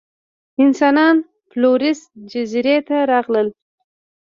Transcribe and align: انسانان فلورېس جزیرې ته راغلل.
انسانان 0.63 1.15
فلورېس 1.49 1.99
جزیرې 2.31 2.77
ته 2.87 2.97
راغلل. 3.11 3.47